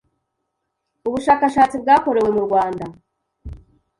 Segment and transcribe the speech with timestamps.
[1.07, 2.85] Ubushakashatsi bwakorewe mu Rwanda